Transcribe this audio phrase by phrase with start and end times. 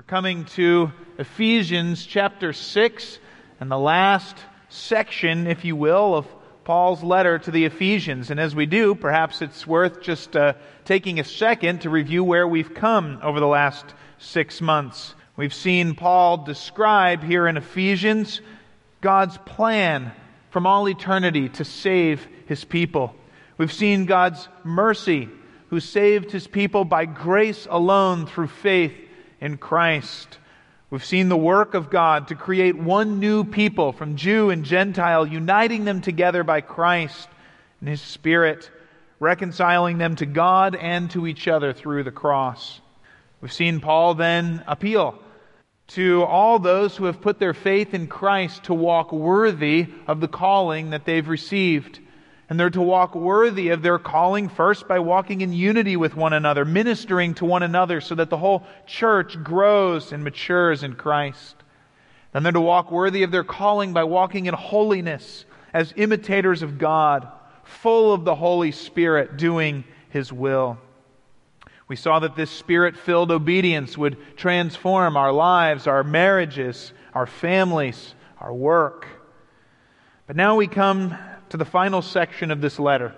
[0.00, 3.18] We're coming to Ephesians chapter 6
[3.60, 4.34] and the last
[4.70, 6.26] section, if you will, of
[6.64, 8.30] Paul's letter to the Ephesians.
[8.30, 10.54] And as we do, perhaps it's worth just uh,
[10.86, 13.84] taking a second to review where we've come over the last
[14.16, 15.14] six months.
[15.36, 18.40] We've seen Paul describe here in Ephesians
[19.02, 20.12] God's plan
[20.48, 23.14] from all eternity to save his people.
[23.58, 25.28] We've seen God's mercy,
[25.68, 28.94] who saved his people by grace alone through faith
[29.40, 30.38] in Christ.
[30.90, 35.26] We've seen the work of God to create one new people from Jew and Gentile,
[35.26, 37.28] uniting them together by Christ
[37.80, 38.70] and His Spirit,
[39.20, 42.80] reconciling them to God and to each other through the cross.
[43.40, 45.18] We've seen Paul then appeal
[45.88, 50.28] to all those who have put their faith in Christ to walk worthy of the
[50.28, 51.98] calling that they've received.
[52.50, 56.32] And they're to walk worthy of their calling first by walking in unity with one
[56.32, 61.54] another, ministering to one another so that the whole church grows and matures in Christ.
[62.32, 66.76] Then they're to walk worthy of their calling by walking in holiness as imitators of
[66.76, 67.28] God,
[67.62, 70.76] full of the Holy Spirit, doing His will.
[71.86, 78.14] We saw that this spirit filled obedience would transform our lives, our marriages, our families,
[78.40, 79.06] our work.
[80.26, 81.16] But now we come
[81.50, 83.14] to the final section of this letter.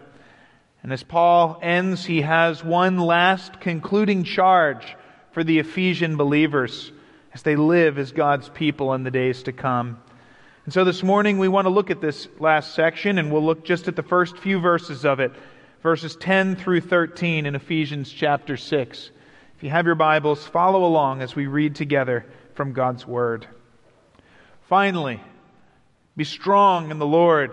[0.83, 4.97] And as Paul ends, he has one last concluding charge
[5.31, 6.91] for the Ephesian believers
[7.35, 10.03] as they live as God's people in the days to come.
[10.65, 13.65] And so this morning we want to look at this last section, and we'll look
[13.65, 15.33] just at the first few verses of it,
[15.83, 19.11] verses 10 through 13 in Ephesians chapter 6.
[19.57, 23.47] If you have your Bibles, follow along as we read together from God's Word.
[24.69, 25.21] Finally,
[26.17, 27.53] be strong in the Lord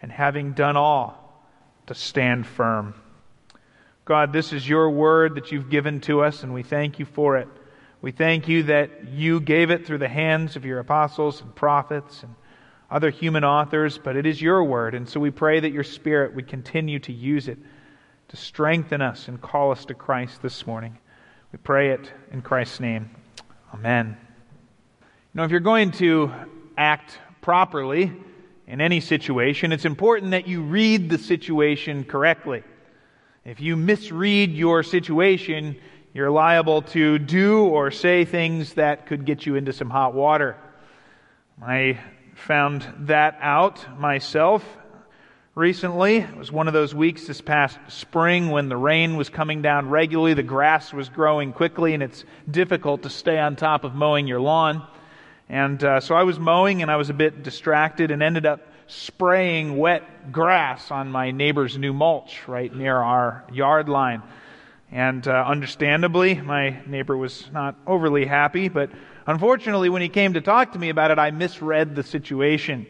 [0.00, 1.42] and having done all,
[1.86, 2.94] to stand firm.
[4.04, 7.36] God, this is your word that you've given to us, and we thank you for
[7.36, 7.48] it.
[8.00, 12.22] We thank you that you gave it through the hands of your apostles and prophets
[12.22, 12.34] and
[12.90, 16.34] other human authors, but it is your word, and so we pray that your Spirit
[16.34, 17.58] would continue to use it
[18.28, 20.98] to strengthen us and call us to Christ this morning.
[21.52, 23.10] We pray it in Christ's name.
[23.74, 24.16] Amen.
[25.34, 26.32] Know, if you're going to
[26.76, 28.12] act properly,
[28.68, 32.62] in any situation, it's important that you read the situation correctly.
[33.46, 35.76] If you misread your situation,
[36.12, 40.54] you're liable to do or say things that could get you into some hot water.
[41.62, 41.98] I
[42.34, 44.62] found that out myself
[45.54, 46.18] recently.
[46.18, 49.88] It was one of those weeks this past spring when the rain was coming down
[49.88, 54.26] regularly, the grass was growing quickly, and it's difficult to stay on top of mowing
[54.26, 54.86] your lawn.
[55.48, 58.60] And uh, so I was mowing and I was a bit distracted and ended up
[58.86, 64.22] spraying wet grass on my neighbor's new mulch right near our yard line.
[64.90, 68.90] And uh, understandably, my neighbor was not overly happy, but
[69.26, 72.86] unfortunately, when he came to talk to me about it, I misread the situation.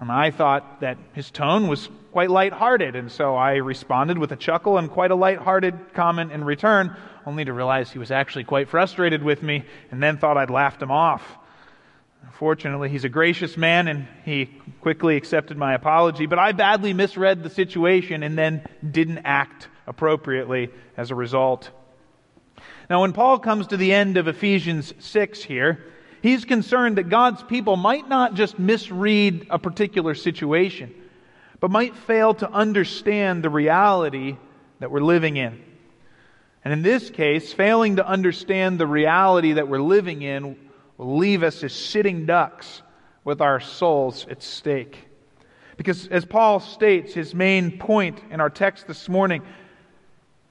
[0.00, 4.36] And I thought that his tone was quite light-hearted, and so I responded with a
[4.36, 8.68] chuckle and quite a light-hearted comment in return, only to realize he was actually quite
[8.68, 11.38] frustrated with me and then thought I'd laughed him off.
[12.32, 17.42] Fortunately, he's a gracious man and he quickly accepted my apology, but I badly misread
[17.42, 21.70] the situation and then didn't act appropriately as a result.
[22.90, 25.84] Now, when Paul comes to the end of Ephesians 6 here,
[26.22, 30.94] he's concerned that God's people might not just misread a particular situation,
[31.60, 34.36] but might fail to understand the reality
[34.78, 35.62] that we're living in.
[36.64, 40.56] And in this case, failing to understand the reality that we're living in
[40.98, 42.82] will leave us as sitting ducks
[43.24, 45.08] with our souls at stake.
[45.76, 49.42] Because as Paul states, his main point in our text this morning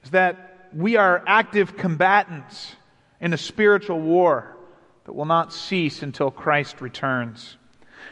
[0.02, 2.74] is that we are active combatants
[3.20, 4.56] in a spiritual war
[5.04, 7.56] that will not cease until Christ returns.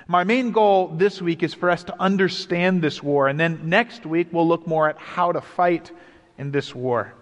[0.09, 4.05] My main goal this week is for us to understand this war, and then next
[4.05, 5.91] week we'll look more at how to fight
[6.39, 7.15] in this war.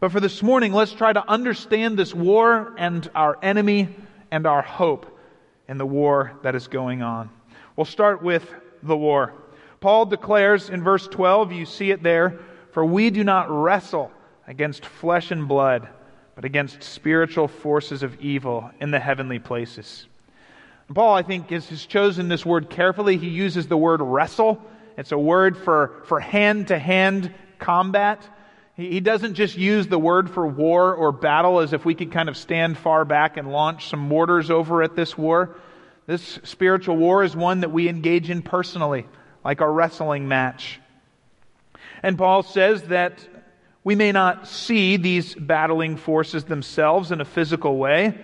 [0.00, 3.88] But for this morning, let's try to understand this war and our enemy
[4.34, 5.16] and our hope
[5.68, 7.30] in the war that is going on.
[7.76, 8.52] We'll start with
[8.82, 9.32] the war.
[9.78, 12.40] Paul declares in verse 12, you see it there,
[12.72, 14.10] for we do not wrestle
[14.48, 15.88] against flesh and blood,
[16.34, 20.08] but against spiritual forces of evil in the heavenly places.
[20.92, 23.16] Paul, I think, has chosen this word carefully.
[23.16, 24.60] He uses the word wrestle.
[24.98, 28.28] It's a word for, for hand to hand combat.
[28.76, 32.28] He, doesn't just use the word for war or battle as if we could kind
[32.28, 35.56] of stand far back and launch some mortars over at this war.
[36.06, 39.06] This spiritual war is one that we engage in personally,
[39.44, 40.80] like a wrestling match.
[42.02, 43.26] And Paul says that
[43.84, 48.18] we may not see these battling forces themselves in a physical way,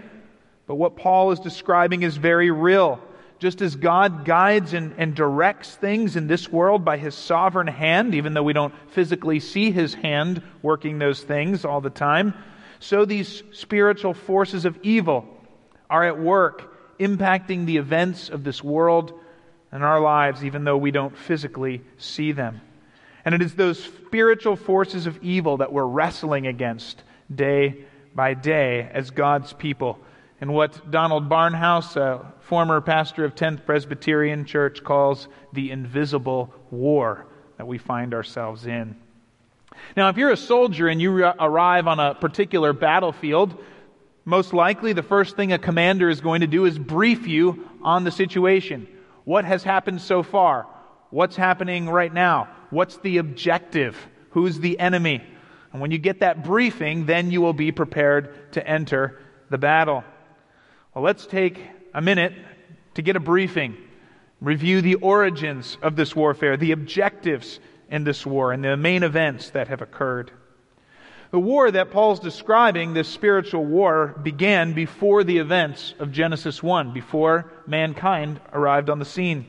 [0.67, 3.01] but what Paul is describing is very real.
[3.41, 8.15] Just as God guides and, and directs things in this world by his sovereign hand,
[8.15, 12.35] even though we don't physically see his hand working those things all the time,
[12.81, 15.27] so these spiritual forces of evil
[15.89, 19.19] are at work impacting the events of this world
[19.73, 22.61] and our lives, even though we don't physically see them.
[23.25, 27.03] And it is those spiritual forces of evil that we're wrestling against
[27.35, 29.99] day by day as God's people.
[30.41, 37.27] And what Donald Barnhouse, a former pastor of 10th Presbyterian Church, calls the invisible war
[37.59, 38.97] that we find ourselves in.
[39.97, 43.55] Now, if you're a soldier and you arrive on a particular battlefield,
[44.25, 48.05] most likely the first thing a commander is going to do is brief you on
[48.05, 48.89] the situation.
[49.25, 50.67] What has happened so far?
[51.11, 52.49] What's happening right now?
[52.71, 53.97] What's the objective?
[54.31, 55.23] Who's the enemy?
[55.73, 59.21] And when you get that briefing, then you will be prepared to enter
[59.51, 60.05] the battle.
[61.01, 61.59] Well, let's take
[61.95, 62.35] a minute
[62.93, 63.75] to get a briefing,
[64.43, 67.59] review the origins of this warfare, the objectives
[67.89, 70.31] in this war, and the main events that have occurred.
[71.31, 76.93] The war that Paul's describing, this spiritual war, began before the events of Genesis 1,
[76.93, 79.47] before mankind arrived on the scene.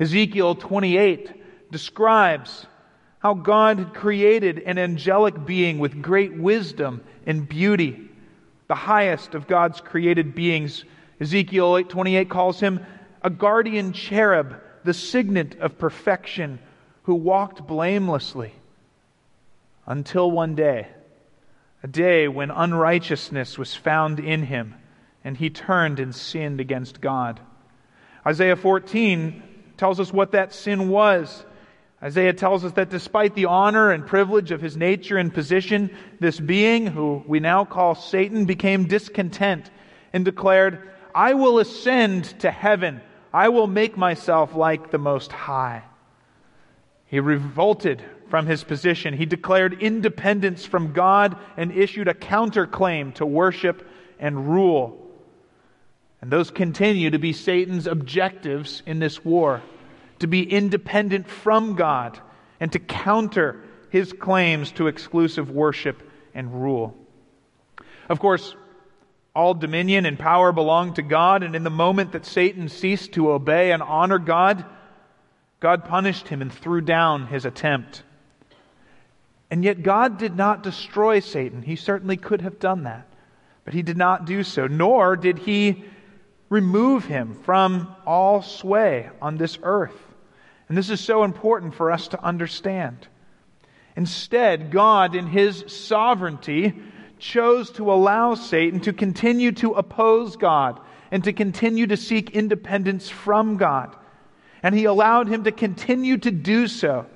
[0.00, 2.66] Ezekiel 28 describes
[3.20, 8.07] how God had created an angelic being with great wisdom and beauty,
[8.68, 10.84] the highest of God's created beings.
[11.20, 12.84] Ezekiel 28 calls him
[13.22, 16.60] a guardian cherub, the signet of perfection,
[17.02, 18.52] who walked blamelessly
[19.86, 20.86] until one day
[21.82, 24.74] a day when unrighteousness was found in him,
[25.24, 27.40] and he turned and sinned against God.
[28.26, 29.42] Isaiah 14
[29.76, 31.44] tells us what that sin was.
[32.02, 35.90] Isaiah tells us that despite the honor and privilege of his nature and position,
[36.20, 39.68] this being, who we now call Satan, became discontent
[40.12, 43.00] and declared, I will ascend to heaven.
[43.34, 45.82] I will make myself like the Most High.
[47.06, 49.14] He revolted from his position.
[49.14, 53.88] He declared independence from God and issued a counterclaim to worship
[54.20, 55.04] and rule.
[56.20, 59.62] And those continue to be Satan's objectives in this war
[60.20, 62.18] to be independent from God
[62.60, 66.02] and to counter his claims to exclusive worship
[66.34, 66.96] and rule.
[68.08, 68.54] Of course,
[69.34, 73.30] all dominion and power belong to God, and in the moment that Satan ceased to
[73.30, 74.64] obey and honor God,
[75.60, 78.02] God punished him and threw down his attempt.
[79.50, 81.62] And yet, God did not destroy Satan.
[81.62, 83.06] He certainly could have done that.
[83.64, 85.84] But he did not do so, nor did he
[86.48, 90.07] remove him from all sway on this earth.
[90.68, 93.08] And this is so important for us to understand.
[93.96, 96.74] Instead, God, in his sovereignty,
[97.18, 100.78] chose to allow Satan to continue to oppose God
[101.10, 103.96] and to continue to seek independence from God.
[104.62, 107.06] And he allowed him to continue to do so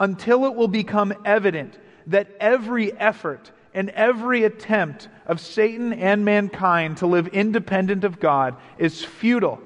[0.00, 6.98] until it will become evident that every effort and every attempt of Satan and mankind
[6.98, 9.60] to live independent of God is futile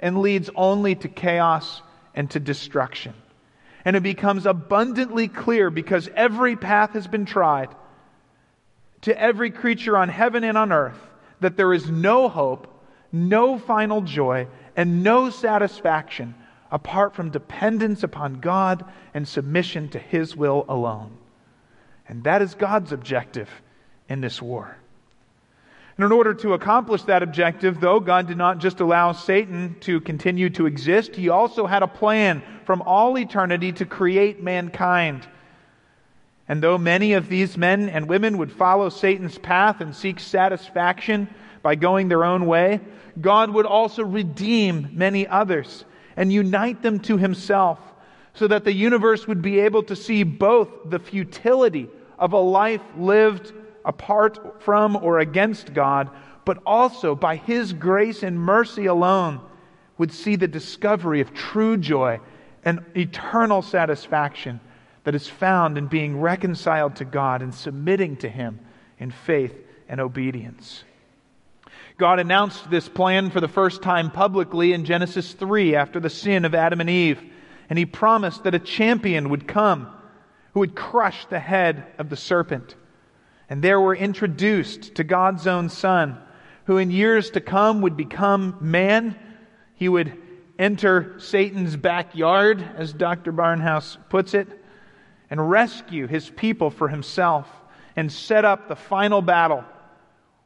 [0.00, 1.82] and leads only to chaos
[2.14, 3.14] and to destruction.
[3.84, 7.68] And it becomes abundantly clear because every path has been tried
[9.02, 10.98] to every creature on heaven and on earth
[11.40, 12.66] that there is no hope,
[13.12, 16.34] no final joy, and no satisfaction
[16.70, 21.16] apart from dependence upon God and submission to His will alone.
[22.08, 23.48] And that is God's objective
[24.08, 24.76] in this war.
[25.96, 30.00] And in order to accomplish that objective, though, God did not just allow Satan to
[30.00, 35.26] continue to exist, He also had a plan from all eternity to create mankind.
[36.48, 41.28] And though many of these men and women would follow Satan's path and seek satisfaction
[41.62, 42.80] by going their own way,
[43.20, 45.84] God would also redeem many others
[46.16, 47.78] and unite them to himself
[48.34, 52.82] so that the universe would be able to see both the futility of a life
[52.96, 53.52] lived
[53.84, 56.10] apart from or against God,
[56.44, 59.40] but also by his grace and mercy alone
[59.98, 62.20] would see the discovery of true joy
[62.64, 64.60] and eternal satisfaction
[65.04, 68.58] that is found in being reconciled to God and submitting to him
[68.98, 69.54] in faith
[69.88, 70.82] and obedience.
[71.96, 76.44] God announced this plan for the first time publicly in Genesis 3 after the sin
[76.44, 77.22] of Adam and Eve,
[77.70, 79.88] and he promised that a champion would come
[80.52, 82.74] who would crush the head of the serpent.
[83.48, 86.18] And there we're introduced to God's own Son,
[86.64, 89.16] who in years to come would become man.
[89.74, 90.16] He would
[90.58, 93.32] enter Satan's backyard, as Dr.
[93.32, 94.48] Barnhouse puts it,
[95.28, 97.48] and rescue his people for himself
[97.96, 99.64] and set up the final battle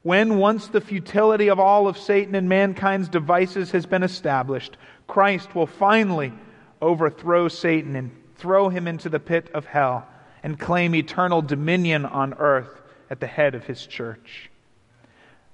[0.03, 4.77] when once the futility of all of Satan and mankind's devices has been established,
[5.07, 6.33] Christ will finally
[6.81, 10.07] overthrow Satan and throw him into the pit of hell
[10.43, 14.51] and claim eternal dominion on earth at the head of his church.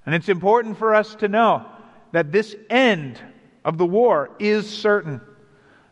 [0.07, 1.67] And it's important for us to know
[2.13, 3.21] that this end
[3.65, 5.21] of the war is certain.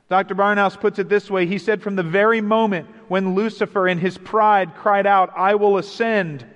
[0.08, 0.34] Dr.
[0.34, 4.18] Barnhouse puts it this way He said, From the very moment when Lucifer in his
[4.18, 6.46] pride cried out, I will ascend,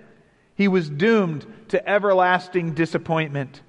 [0.54, 3.62] he was doomed to everlasting disappointment.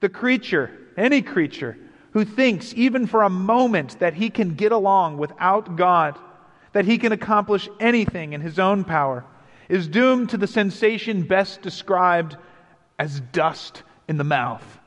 [0.00, 1.76] The creature, any creature,
[2.12, 6.18] who thinks even for a moment that he can get along without God,
[6.72, 9.24] that he can accomplish anything in his own power,
[9.70, 12.36] is doomed to the sensation best described
[12.98, 14.78] as dust in the mouth.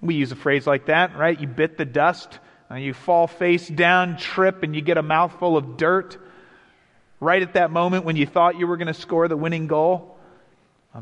[0.00, 1.38] We use a phrase like that, right?
[1.38, 2.38] You bit the dust,
[2.70, 6.18] uh, you fall face down, trip, and you get a mouthful of dirt
[7.18, 10.16] right at that moment when you thought you were going to score the winning goal.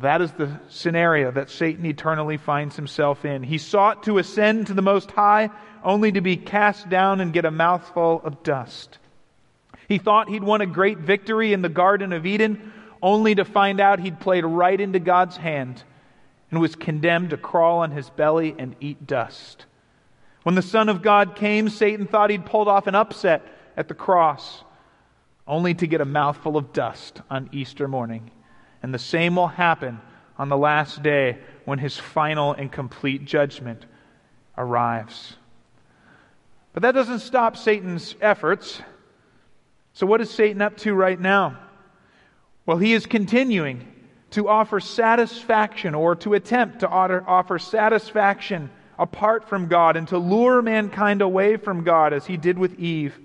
[0.00, 3.42] That is the scenario that Satan eternally finds himself in.
[3.42, 5.50] He sought to ascend to the Most High
[5.84, 8.98] only to be cast down and get a mouthful of dust.
[9.86, 12.72] He thought he'd won a great victory in the Garden of Eden
[13.04, 15.82] only to find out he'd played right into God's hand
[16.50, 19.66] and was condemned to crawl on his belly and eat dust.
[20.42, 23.46] When the Son of God came, Satan thought he'd pulled off an upset
[23.76, 24.64] at the cross
[25.46, 28.30] only to get a mouthful of dust on Easter morning.
[28.82, 30.00] And the same will happen
[30.38, 33.84] on the last day when his final and complete judgment
[34.56, 35.36] arrives.
[36.72, 38.80] But that doesn't stop Satan's efforts.
[39.92, 41.58] So, what is Satan up to right now?
[42.66, 43.86] Well, he is continuing
[44.30, 50.62] to offer satisfaction or to attempt to offer satisfaction apart from God and to lure
[50.62, 53.18] mankind away from God as he did with Eve.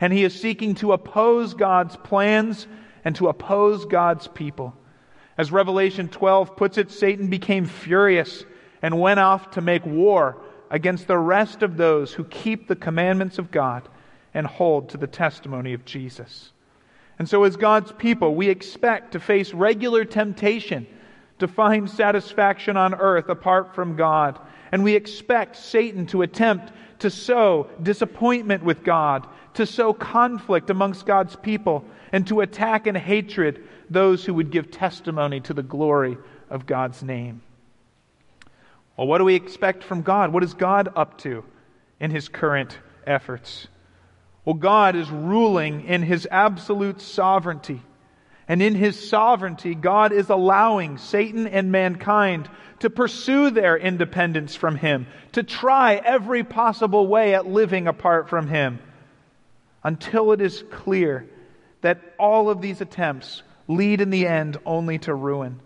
[0.00, 2.66] And he is seeking to oppose God's plans
[3.04, 4.74] and to oppose God's people.
[5.38, 8.44] As Revelation 12 puts it, Satan became furious
[8.82, 13.38] and went off to make war against the rest of those who keep the commandments
[13.38, 13.88] of God
[14.34, 16.52] and hold to the testimony of Jesus.
[17.20, 20.86] And so, as God's people, we expect to face regular temptation
[21.38, 24.38] to find satisfaction on earth apart from God.
[24.72, 31.04] And we expect Satan to attempt to sow disappointment with God, to sow conflict amongst
[31.04, 36.16] God's people, and to attack in hatred those who would give testimony to the glory
[36.48, 37.42] of God's name.
[38.96, 40.32] Well, what do we expect from God?
[40.32, 41.44] What is God up to
[42.00, 43.68] in his current efforts?
[44.50, 47.80] Well, God is ruling in his absolute sovereignty.
[48.48, 54.74] And in his sovereignty, God is allowing Satan and mankind to pursue their independence from
[54.74, 58.80] him, to try every possible way at living apart from him,
[59.84, 61.30] until it is clear
[61.82, 65.60] that all of these attempts lead in the end only to ruin.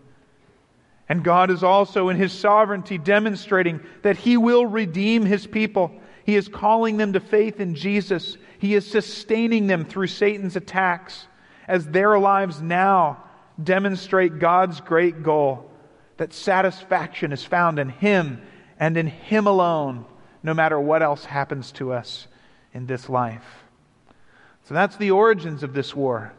[1.08, 5.90] And God is also in his sovereignty demonstrating that he will redeem his people.
[6.24, 8.36] He is calling them to faith in Jesus.
[8.58, 11.26] He is sustaining them through Satan's attacks
[11.68, 13.24] as their lives now
[13.62, 15.70] demonstrate God's great goal
[16.16, 18.40] that satisfaction is found in him
[18.78, 20.04] and in him alone,
[20.42, 22.26] no matter what else happens to us
[22.72, 23.64] in this life.
[24.64, 26.32] So that's the origins of this war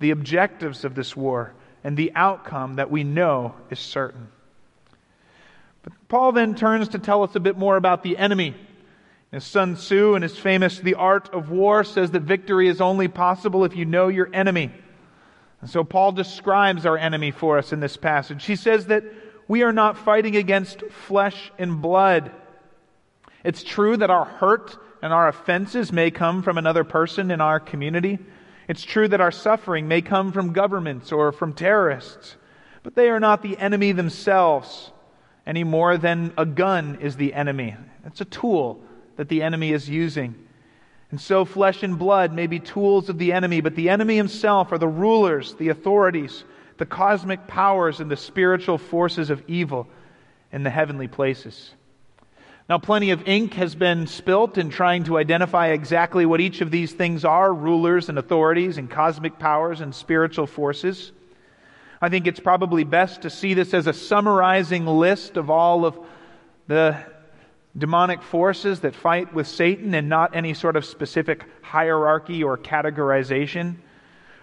[0.00, 1.52] the objectives of this war,
[1.84, 4.28] and the outcome that we know is certain.
[5.82, 8.54] But Paul then turns to tell us a bit more about the enemy.
[9.32, 13.06] His Sun Tzu, in his famous The Art of War, says that victory is only
[13.06, 14.72] possible if you know your enemy.
[15.60, 18.44] And so Paul describes our enemy for us in this passage.
[18.44, 19.04] He says that
[19.46, 22.32] we are not fighting against flesh and blood.
[23.44, 27.60] It's true that our hurt and our offenses may come from another person in our
[27.60, 28.18] community.
[28.68, 32.36] It's true that our suffering may come from governments or from terrorists,
[32.82, 34.90] but they are not the enemy themselves.
[35.46, 37.74] any more than a gun is the enemy.
[38.04, 38.80] It's a tool
[39.16, 40.34] that the enemy is using.
[41.10, 44.70] And so, flesh and blood may be tools of the enemy, but the enemy himself
[44.72, 46.44] are the rulers, the authorities,
[46.78, 49.88] the cosmic powers, and the spiritual forces of evil
[50.52, 51.74] in the heavenly places.
[52.68, 56.70] Now, plenty of ink has been spilt in trying to identify exactly what each of
[56.70, 61.10] these things are rulers and authorities, and cosmic powers and spiritual forces.
[62.00, 65.98] I think it's probably best to see this as a summarizing list of all of
[66.68, 66.96] the
[67.76, 73.76] demonic forces that fight with Satan and not any sort of specific hierarchy or categorization.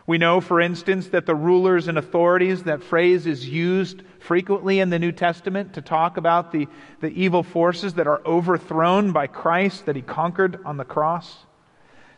[0.05, 4.89] We know, for instance, that the rulers and authorities, that phrase is used frequently in
[4.89, 6.67] the New Testament to talk about the,
[7.01, 11.46] the evil forces that are overthrown by Christ that he conquered on the cross.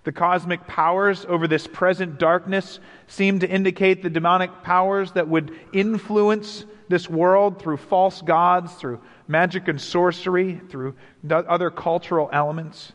[0.04, 5.52] The cosmic powers over this present darkness seem to indicate the demonic powers that would
[5.74, 10.96] influence this world through false gods, through magic and sorcery, through
[11.30, 12.94] other cultural elements.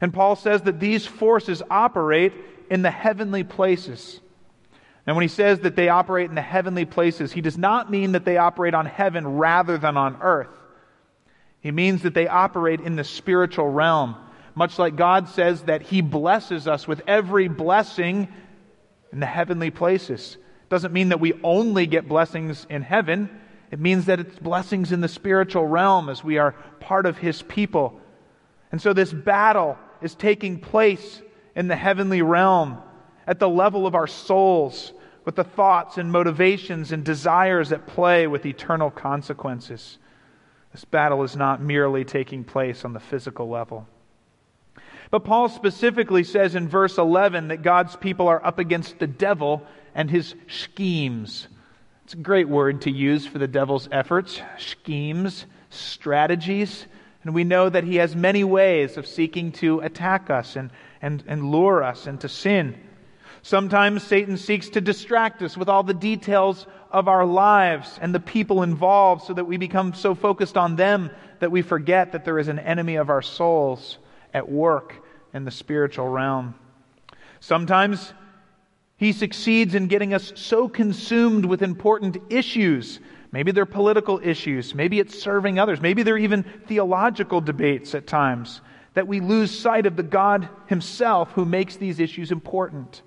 [0.00, 2.32] And Paul says that these forces operate
[2.70, 4.20] in the heavenly places.
[5.06, 8.12] And when he says that they operate in the heavenly places, he does not mean
[8.12, 10.50] that they operate on heaven rather than on earth.
[11.60, 14.16] He means that they operate in the spiritual realm,
[14.56, 18.26] much like God says that he blesses us with every blessing
[19.12, 20.38] in the heavenly places.
[20.70, 23.28] Doesn't mean that we only get blessings in heaven.
[23.70, 27.42] It means that it's blessings in the spiritual realm as we are part of his
[27.42, 28.00] people.
[28.72, 31.20] And so this battle is taking place
[31.54, 32.78] in the heavenly realm,
[33.26, 34.94] at the level of our souls,
[35.26, 39.98] with the thoughts and motivations and desires at play with eternal consequences.
[40.72, 43.86] This battle is not merely taking place on the physical level.
[45.10, 49.62] But Paul specifically says in verse 11 that God's people are up against the devil
[49.94, 51.48] and his schemes.
[52.04, 56.86] It's a great word to use for the devil's efforts schemes, strategies.
[57.22, 60.70] And we know that he has many ways of seeking to attack us and
[61.02, 62.76] and, and lure us into sin.
[63.42, 68.20] Sometimes Satan seeks to distract us with all the details of our lives and the
[68.20, 72.38] people involved so that we become so focused on them that we forget that there
[72.38, 73.98] is an enemy of our souls
[74.36, 76.54] at work in the spiritual realm.
[77.40, 78.12] Sometimes
[78.98, 83.00] he succeeds in getting us so consumed with important issues.
[83.32, 84.74] Maybe they're political issues.
[84.74, 85.80] Maybe it's serving others.
[85.80, 88.60] Maybe they're even theological debates at times
[88.92, 93.02] that we lose sight of the God Himself who makes these issues important.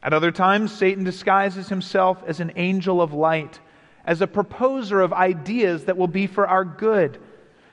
[0.00, 3.58] At other times, Satan disguises himself as an angel of light,
[4.04, 7.18] as a proposer of ideas that will be for our good.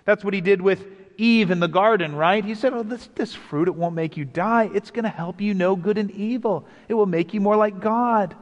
[0.06, 2.44] That's what he did with Eve in the garden, right?
[2.44, 4.70] He said, Oh, this, this fruit, it won't make you die.
[4.74, 6.68] It's going to help you know good and evil.
[6.88, 8.36] It will make you more like God.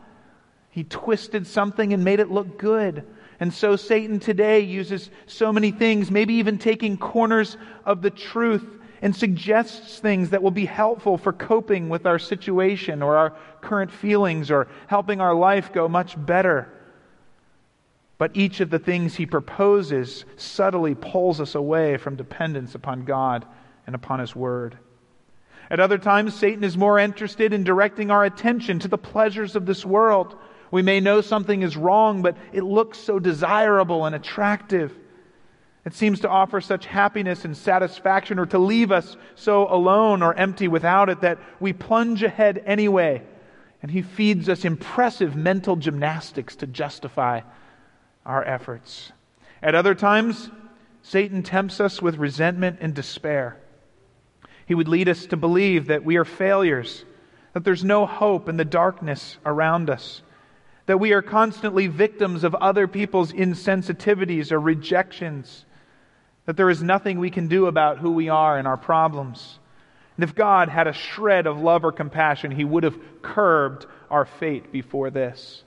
[0.70, 3.06] He twisted something and made it look good.
[3.40, 8.66] And so Satan today uses so many things, maybe even taking corners of the truth
[9.02, 13.92] and suggests things that will be helpful for coping with our situation or our current
[13.92, 16.72] feelings or helping our life go much better.
[18.18, 23.46] But each of the things he proposes subtly pulls us away from dependence upon God
[23.86, 24.78] and upon his word.
[25.70, 29.66] At other times, Satan is more interested in directing our attention to the pleasures of
[29.66, 30.36] this world
[30.74, 34.92] we may know something is wrong, but it looks so desirable and attractive.
[35.86, 40.34] It seems to offer such happiness and satisfaction, or to leave us so alone or
[40.34, 43.22] empty without it that we plunge ahead anyway.
[43.84, 47.42] And He feeds us impressive mental gymnastics to justify
[48.26, 49.12] our efforts.
[49.62, 50.50] At other times,
[51.02, 53.58] Satan tempts us with resentment and despair.
[54.66, 57.06] He would lead us to believe that we are failures,
[57.54, 60.22] that there's no hope in the darkness around us
[60.86, 65.66] that we are constantly victims of other people's insensitivities or rejections,
[66.46, 69.60] that there is nothing we can do about who we are and our problems.
[70.18, 74.26] And if God had a shred of love or compassion, he would have curbed our
[74.26, 75.64] fate before this.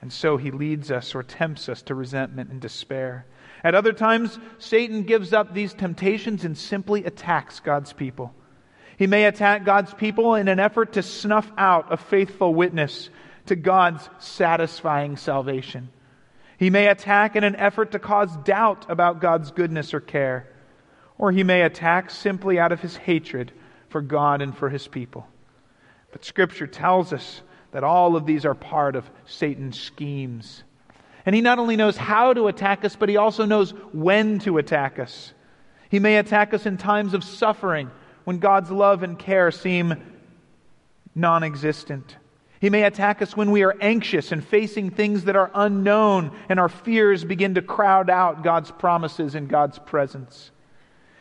[0.00, 3.26] And so he leads us or tempts us to resentment and despair.
[3.64, 8.34] At other times, Satan gives up these temptations and simply attacks God's people.
[8.98, 13.10] He may attack God's people in an effort to snuff out a faithful witness
[13.46, 15.90] to God's satisfying salvation.
[16.58, 20.48] He may attack in an effort to cause doubt about God's goodness or care,
[21.18, 23.52] or he may attack simply out of his hatred
[23.88, 25.26] for God and for his people.
[26.12, 27.42] But Scripture tells us
[27.76, 30.64] that all of these are part of Satan's schemes.
[31.26, 34.56] And he not only knows how to attack us, but he also knows when to
[34.56, 35.34] attack us.
[35.90, 37.90] He may attack us in times of suffering
[38.24, 39.94] when God's love and care seem
[41.14, 42.16] non existent.
[42.62, 46.58] He may attack us when we are anxious and facing things that are unknown and
[46.58, 50.50] our fears begin to crowd out God's promises and God's presence.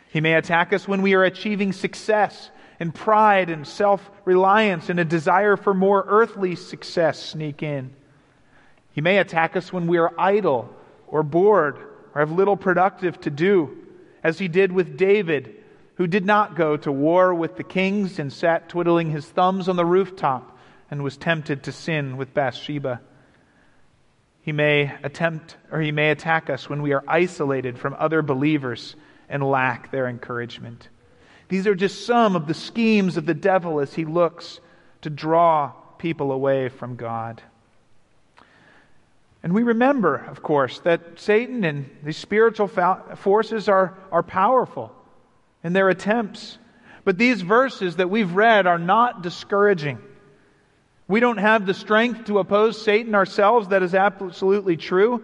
[0.07, 4.99] He may attack us when we are achieving success and pride and self reliance and
[4.99, 7.93] a desire for more earthly success sneak in.
[8.91, 10.73] He may attack us when we are idle
[11.07, 11.77] or bored
[12.13, 13.77] or have little productive to do,
[14.23, 15.63] as he did with David,
[15.95, 19.75] who did not go to war with the kings and sat twiddling his thumbs on
[19.75, 20.57] the rooftop
[20.89, 23.01] and was tempted to sin with Bathsheba.
[24.41, 28.95] He may attempt or he may attack us when we are isolated from other believers
[29.27, 30.89] and lack their encouragement.
[31.47, 34.59] These are just some of the schemes of the devil as he looks
[35.01, 37.41] to draw people away from God.
[39.43, 44.91] And we remember, of course, that Satan and these spiritual forces are, are powerful
[45.63, 46.57] in their attempts.
[47.03, 49.99] But these verses that we've read are not discouraging.
[51.07, 55.23] We don't have the strength to oppose Satan ourselves, that is absolutely true.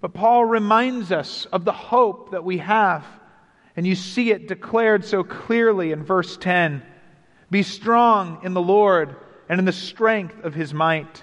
[0.00, 3.04] But Paul reminds us of the hope that we have
[3.76, 6.82] and you see it declared so clearly in verse 10
[7.50, 9.14] Be strong in the Lord
[9.48, 11.22] and in the strength of his might.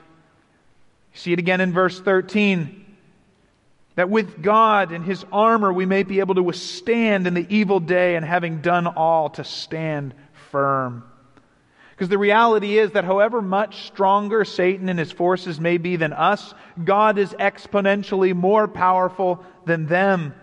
[1.13, 2.79] You see it again in verse 13
[3.95, 7.79] that with God and his armor we may be able to withstand in the evil
[7.79, 10.13] day and having done all to stand
[10.51, 11.03] firm.
[11.91, 16.11] Because the reality is that however much stronger Satan and his forces may be than
[16.11, 20.33] us, God is exponentially more powerful than them.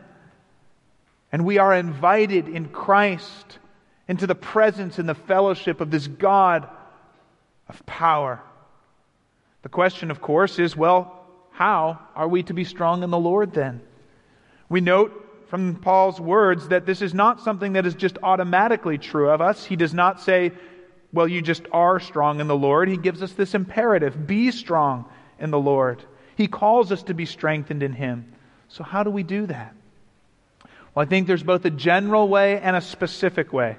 [1.32, 3.58] And we are invited in Christ
[4.08, 6.68] into the presence and the fellowship of this God
[7.68, 8.42] of power.
[9.62, 13.52] The question, of course, is well, how are we to be strong in the Lord
[13.52, 13.80] then?
[14.68, 19.30] We note from Paul's words that this is not something that is just automatically true
[19.30, 19.64] of us.
[19.64, 20.52] He does not say,
[21.12, 22.88] well, you just are strong in the Lord.
[22.88, 25.06] He gives us this imperative be strong
[25.38, 26.02] in the Lord.
[26.36, 28.32] He calls us to be strengthened in Him.
[28.68, 29.74] So, how do we do that?
[30.94, 33.76] Well, I think there's both a general way and a specific way.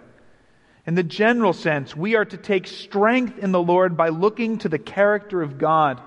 [0.85, 4.69] In the general sense, we are to take strength in the Lord by looking to
[4.69, 6.01] the character of God,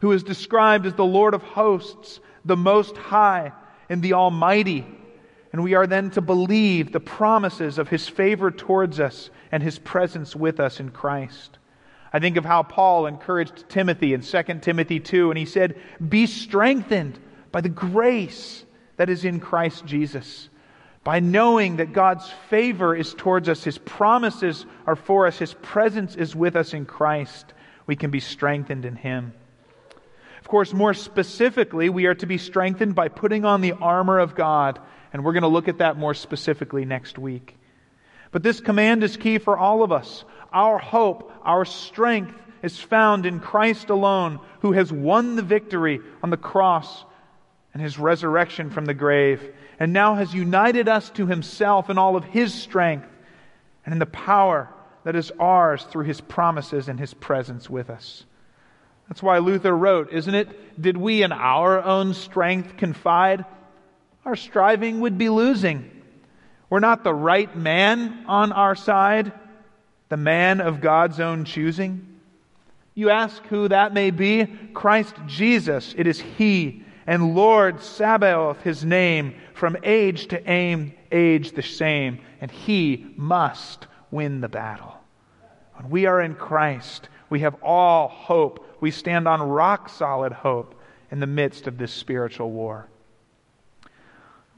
[0.00, 3.52] who is described as the Lord of hosts, the Most High,
[3.88, 4.86] and the Almighty.
[5.52, 9.78] And we are then to believe the promises of His favor towards us and His
[9.78, 11.58] presence with us in Christ.
[12.12, 16.26] I think of how Paul encouraged Timothy in 2 Timothy 2, and he said, Be
[16.26, 17.18] strengthened
[17.50, 18.64] by the grace
[18.96, 20.49] that is in Christ Jesus
[21.02, 26.14] by knowing that God's favor is towards us, His promises are for us, His presence
[26.14, 27.54] is with us in Christ,
[27.86, 29.32] we can be strengthened in Him.
[30.40, 34.34] Of course, more specifically, we are to be strengthened by putting on the armor of
[34.34, 34.78] God,
[35.12, 37.56] and we're going to look at that more specifically next week.
[38.30, 40.24] But this command is key for all of us.
[40.52, 46.30] Our hope, our strength is found in Christ alone, who has won the victory on
[46.30, 47.04] the cross
[47.72, 52.14] and his resurrection from the grave and now has united us to himself in all
[52.14, 53.08] of his strength
[53.84, 54.68] and in the power
[55.04, 58.24] that is ours through his promises and his presence with us.
[59.08, 60.80] That's why Luther wrote, isn't it?
[60.80, 63.46] Did we in our own strength confide,
[64.26, 65.90] our striving would be losing.
[66.68, 69.32] We're not the right man on our side,
[70.10, 72.20] the man of God's own choosing.
[72.94, 74.46] You ask who that may be?
[74.74, 75.94] Christ Jesus.
[75.96, 80.40] It is He and Lord Sabaoth his name, from age to
[81.10, 84.94] age the same, and he must win the battle.
[85.74, 88.76] When we are in Christ, we have all hope.
[88.80, 92.86] We stand on rock solid hope in the midst of this spiritual war.
[93.84, 93.88] I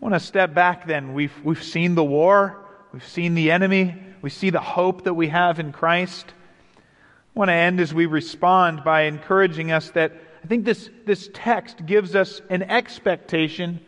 [0.01, 1.15] want to step back then.
[1.15, 5.29] We've, we've seen the war, we've seen the enemy, we see the hope that we
[5.29, 6.27] have in Christ.
[6.77, 6.83] I
[7.33, 11.85] want to end as we respond by encouraging us that I think this, this text
[11.87, 13.81] gives us an expectation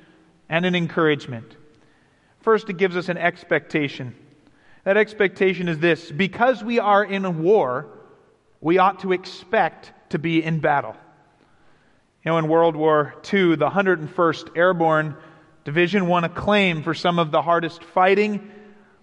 [0.48, 1.56] and an encouragement.
[2.40, 4.14] First, it gives us an expectation.
[4.84, 7.88] That expectation is this because we are in a war,
[8.60, 10.94] we ought to expect to be in battle.
[12.24, 15.16] You know, in World War II, the 101st Airborne
[15.64, 18.50] Division won acclaim for some of the hardest fighting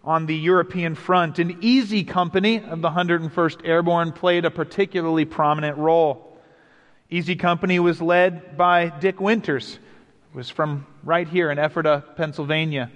[0.03, 1.39] on the European front.
[1.39, 6.30] An Easy Company of the 101st Airborne played a particularly prominent role.
[7.13, 9.79] Easy Company was led by Dick Winters,
[10.31, 12.89] who was from right here in Ephrata, Pennsylvania.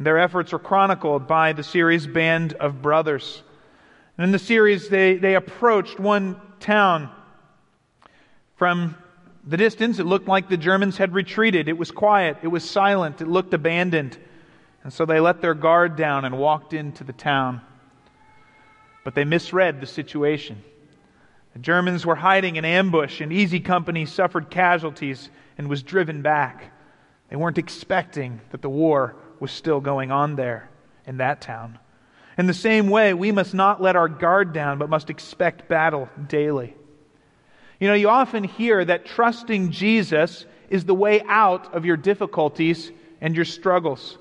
[0.00, 3.44] Their efforts are chronicled by the series Band of Brothers.
[4.18, 7.08] And in the series, they, they approached one town.
[8.56, 8.96] From
[9.46, 11.68] the distance, it looked like the Germans had retreated.
[11.68, 14.18] It was quiet, it was silent, it looked abandoned.
[14.82, 17.60] And so they let their guard down and walked into the town.
[19.04, 20.64] But they misread the situation.
[21.56, 26.70] The Germans were hiding in ambush, and Easy Company suffered casualties and was driven back.
[27.30, 30.68] They weren't expecting that the war was still going on there
[31.06, 31.78] in that town.
[32.36, 36.10] In the same way, we must not let our guard down, but must expect battle
[36.28, 36.76] daily.
[37.80, 42.92] You know, you often hear that trusting Jesus is the way out of your difficulties
[43.22, 44.18] and your struggles.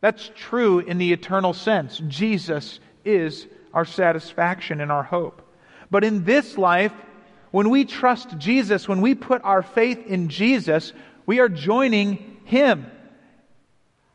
[0.00, 2.02] That's true in the eternal sense.
[2.08, 5.46] Jesus is our satisfaction and our hope.
[5.90, 6.92] But in this life,
[7.50, 10.92] when we trust Jesus, when we put our faith in Jesus,
[11.26, 12.86] we are joining Him.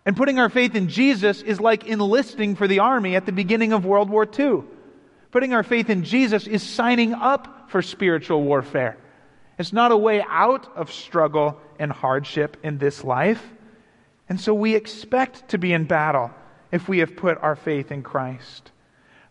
[0.06, 3.74] And putting our faith in Jesus is like enlisting for the army at the beginning
[3.74, 4.64] of World War II.
[5.32, 8.98] Putting our faith in Jesus is signing up for spiritual warfare.
[9.58, 13.44] It's not a way out of struggle and hardship in this life.
[14.30, 16.32] And so we expect to be in battle
[16.72, 18.72] if we have put our faith in Christ.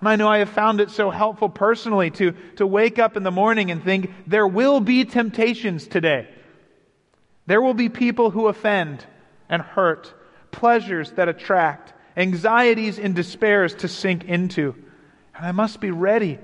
[0.05, 3.23] And I know I have found it so helpful personally to, to wake up in
[3.23, 6.29] the morning and think there will be temptations today.
[7.47, 9.07] There will be people who offend
[9.49, 10.13] and hurt,
[10.51, 14.75] pleasures that attract, anxieties and despairs to sink into.
[15.35, 16.39] And I must be ready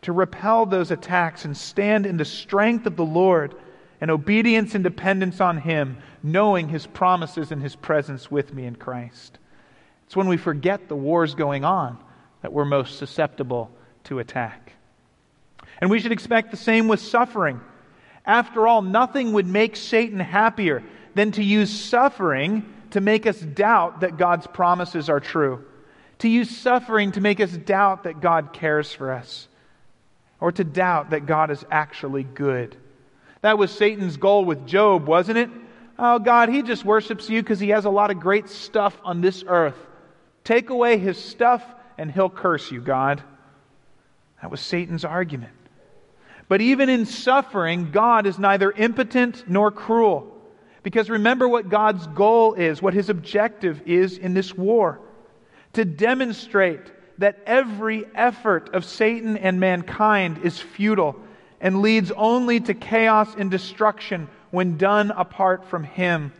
[0.00, 3.54] to repel those attacks and stand in the strength of the Lord
[4.00, 8.76] and obedience and dependence on Him, knowing His promises and His presence with me in
[8.76, 9.38] Christ.
[10.06, 12.01] It's when we forget the wars going on
[12.42, 13.70] that we're most susceptible
[14.04, 14.72] to attack.
[15.80, 17.60] And we should expect the same with suffering.
[18.24, 20.82] After all, nothing would make Satan happier
[21.14, 25.64] than to use suffering to make us doubt that God's promises are true,
[26.18, 29.48] to use suffering to make us doubt that God cares for us,
[30.40, 32.76] or to doubt that God is actually good.
[33.40, 35.50] That was Satan's goal with Job, wasn't it?
[35.98, 39.20] Oh, God, he just worships you because he has a lot of great stuff on
[39.20, 39.76] this earth.
[40.44, 41.64] Take away his stuff
[41.98, 43.22] and he'll curse you, God.
[44.40, 45.52] That was Satan's argument.
[46.48, 50.28] But even in suffering, God is neither impotent nor cruel.
[50.82, 55.00] Because remember what God's goal is, what his objective is in this war
[55.74, 56.80] to demonstrate
[57.18, 61.16] that every effort of Satan and mankind is futile
[61.60, 66.32] and leads only to chaos and destruction when done apart from him,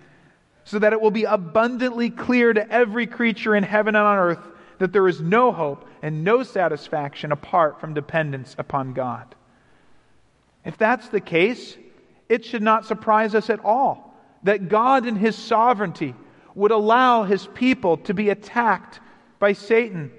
[0.65, 4.49] so that it will be abundantly clear to every creature in heaven and on earth
[4.83, 9.33] that there is no hope and no satisfaction apart from dependence upon God.
[10.64, 11.77] If that's the case,
[12.29, 16.16] it should not surprise us at all that God, in His sovereignty,
[16.57, 18.99] would allow His people to be attacked
[19.38, 20.11] by Satan,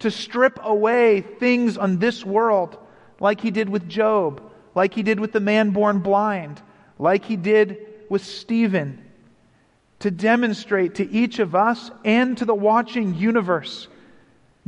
[0.00, 2.76] to strip away things on this world,
[3.20, 4.42] like He did with Job,
[4.74, 6.60] like He did with the man born blind,
[6.98, 9.07] like He did with Stephen
[10.00, 13.88] to demonstrate to each of us and to the watching universe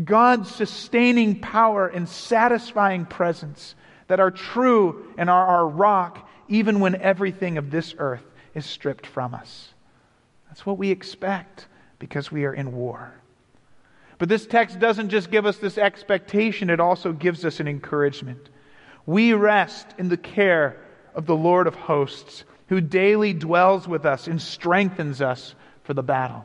[0.03, 3.75] God's sustaining power and satisfying presence
[4.09, 9.07] that are true and are our rock even when everything of this earth is stripped
[9.07, 9.73] from us.
[10.49, 11.67] That's what we expect
[11.99, 13.13] because we are in war.
[14.19, 18.49] But this text doesn't just give us this expectation, it also gives us an encouragement.
[19.07, 20.77] We rest in the care
[21.15, 26.05] of the Lord of hosts who daily dwells with us and strengthens us for the
[26.05, 26.45] battle.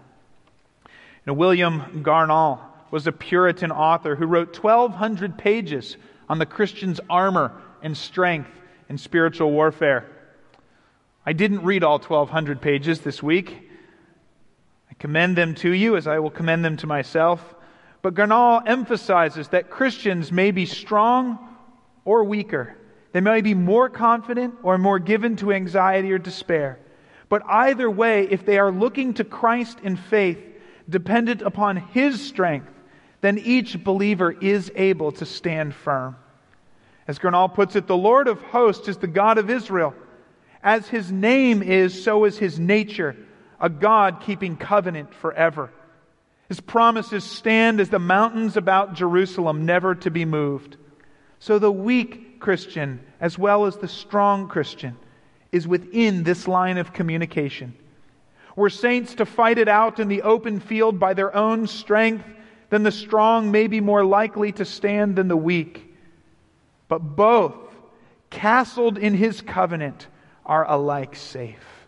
[1.25, 2.59] Now, William Gurnall
[2.89, 7.51] was a Puritan author who wrote 1,200 pages on the Christian's armor
[7.83, 8.49] and strength
[8.89, 10.07] in spiritual warfare.
[11.27, 13.69] I didn't read all 1,200 pages this week.
[14.89, 17.53] I commend them to you as I will commend them to myself.
[18.01, 21.55] But Garnall emphasizes that Christians may be strong
[22.03, 22.77] or weaker
[23.15, 26.77] they may be more confident or more given to anxiety or despair.
[27.29, 30.37] But either way, if they are looking to Christ in faith,
[30.89, 32.67] dependent upon His strength,
[33.21, 36.17] then each believer is able to stand firm.
[37.07, 39.93] As Gurnall puts it, the Lord of hosts is the God of Israel.
[40.61, 43.15] As His name is, so is His nature,
[43.61, 45.71] a God keeping covenant forever.
[46.49, 50.75] His promises stand as the mountains about Jerusalem, never to be moved.
[51.39, 54.97] So the weak Christian, as well as the strong Christian,
[55.51, 57.73] is within this line of communication.
[58.55, 62.25] Were saints to fight it out in the open field by their own strength,
[62.69, 65.95] then the strong may be more likely to stand than the weak.
[66.87, 67.55] But both,
[68.29, 70.07] castled in his covenant,
[70.45, 71.87] are alike safe.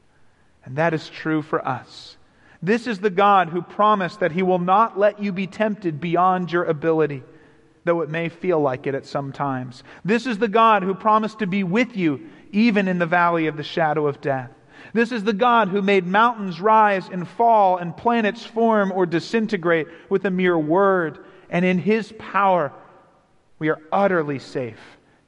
[0.66, 2.18] And that is true for us.
[2.62, 6.52] This is the God who promised that he will not let you be tempted beyond
[6.52, 7.24] your ability
[7.88, 9.84] though it may feel like it at some times.
[10.06, 13.58] This is the God who promised to be with you even in the valley of
[13.58, 14.52] the shadow of death.
[14.94, 19.88] This is the God who made mountains rise and fall and planets form or disintegrate
[20.10, 21.20] with a mere word.
[21.50, 22.72] And in his power,
[23.60, 24.80] we are utterly safe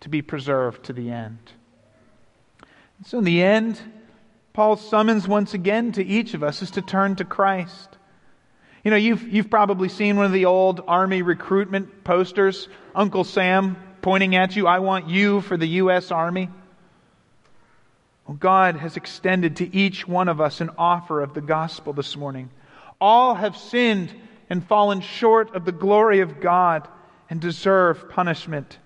[0.01, 1.39] to be preserved to the end.
[3.05, 3.81] so, in the end,
[4.53, 7.97] Paul's summons once again to each of us is to turn to Christ.
[8.83, 13.77] You know, you've, you've probably seen one of the old Army recruitment posters, Uncle Sam
[14.01, 16.11] pointing at you, I want you for the U.S.
[16.11, 16.49] Army.
[18.27, 22.15] Well, God has extended to each one of us an offer of the gospel this
[22.15, 22.49] morning.
[23.01, 24.13] All have sinned
[24.49, 26.87] and fallen short of the glory of God
[27.29, 28.77] and deserve punishment.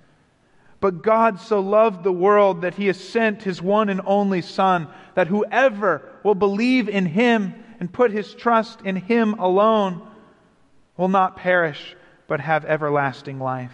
[0.80, 4.88] But God so loved the world that he has sent his one and only Son,
[5.16, 7.54] that whoever will believe in him
[7.84, 10.02] and put his trust in him alone
[10.96, 13.74] will not perish, but have everlasting life.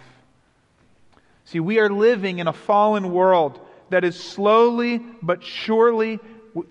[1.44, 6.18] See, we are living in a fallen world that is slowly but surely,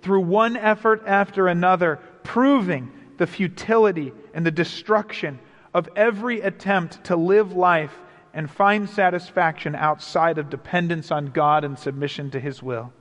[0.02, 5.40] through one effort after another, proving the futility and the destruction
[5.74, 7.98] of every attempt to live life
[8.34, 12.92] and find satisfaction outside of dependence on God and submission to His will.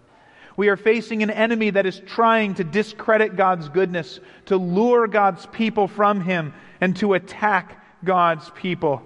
[0.58, 5.46] We are facing an enemy that is trying to discredit God's goodness, to lure God's
[5.46, 9.02] people from Him, and to attack God's people.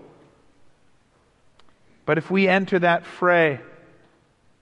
[2.06, 3.60] But if we enter that fray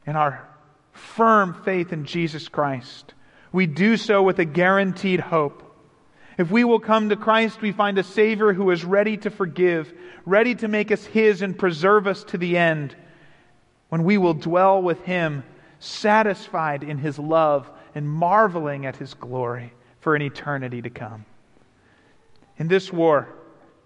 [0.04, 0.44] in our
[0.92, 3.14] firm faith in Jesus Christ,
[3.52, 5.62] we do so with a guaranteed hope.
[6.38, 9.92] If we will come to Christ, we find a Savior who is ready to forgive,
[10.26, 12.96] ready to make us His and preserve us to the end,
[13.90, 15.44] when we will dwell with Him,
[15.80, 21.24] satisfied in His love and marveling at His glory for an eternity to come.
[22.58, 23.28] In this war,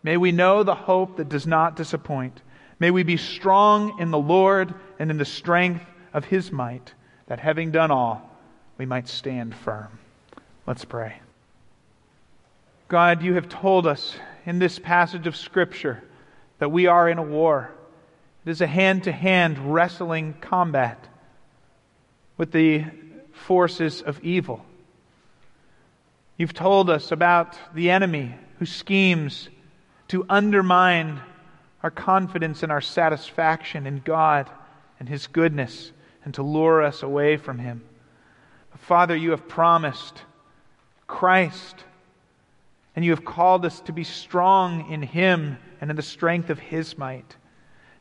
[0.02, 2.42] may we know the hope that does not disappoint.
[2.78, 6.92] May we be strong in the Lord and in the strength of His might,
[7.26, 8.30] that having done all,
[8.76, 9.98] we might stand firm.
[10.66, 11.20] Let's pray.
[12.88, 16.02] God, you have told us in this passage of Scripture
[16.58, 17.70] that we are in a war.
[18.44, 21.08] It is a hand to hand wrestling combat
[22.36, 22.84] with the
[23.32, 24.64] forces of evil.
[26.36, 29.48] You've told us about the enemy who schemes
[30.08, 31.20] to undermine
[31.82, 34.50] our confidence and our satisfaction in God
[34.98, 35.92] and His goodness
[36.24, 37.82] and to lure us away from Him.
[38.78, 40.22] Father, you have promised
[41.06, 41.84] Christ
[42.96, 46.58] and you have called us to be strong in Him and in the strength of
[46.58, 47.36] His might.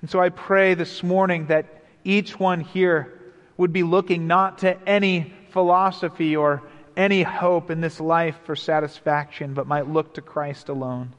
[0.01, 3.19] And so I pray this morning that each one here
[3.57, 6.63] would be looking not to any philosophy or
[6.95, 11.13] any hope in this life for satisfaction, but might look to Christ alone.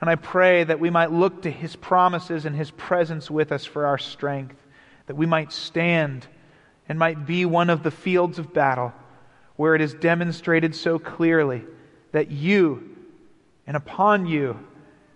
[0.00, 3.64] And I pray that we might look to His promises and His presence with us
[3.64, 4.56] for our strength,
[5.06, 6.26] that we might stand
[6.88, 8.92] and might be one of the fields of battle
[9.56, 11.64] where it is demonstrated so clearly
[12.12, 12.96] that you
[13.66, 14.58] and upon you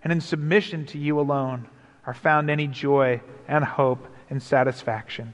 [0.03, 1.65] and in submission to you alone
[2.05, 5.33] are found any joy and hope and satisfaction.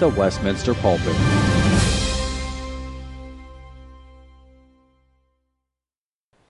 [0.00, 1.49] the Westminster Pulpit.